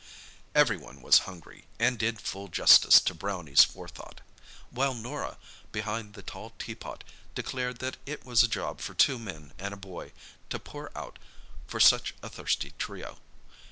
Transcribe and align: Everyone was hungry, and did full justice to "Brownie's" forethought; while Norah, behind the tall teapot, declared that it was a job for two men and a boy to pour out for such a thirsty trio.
Everyone 0.55 1.03
was 1.03 1.19
hungry, 1.29 1.67
and 1.77 1.99
did 1.99 2.19
full 2.19 2.47
justice 2.47 2.99
to 3.01 3.13
"Brownie's" 3.13 3.63
forethought; 3.63 4.21
while 4.71 4.95
Norah, 4.95 5.37
behind 5.71 6.15
the 6.15 6.23
tall 6.23 6.53
teapot, 6.57 7.03
declared 7.35 7.77
that 7.81 7.97
it 8.07 8.25
was 8.25 8.41
a 8.41 8.47
job 8.47 8.81
for 8.81 8.95
two 8.95 9.19
men 9.19 9.53
and 9.59 9.75
a 9.75 9.77
boy 9.77 10.11
to 10.49 10.57
pour 10.57 10.91
out 10.97 11.19
for 11.67 11.79
such 11.79 12.15
a 12.23 12.29
thirsty 12.29 12.73
trio. 12.79 13.19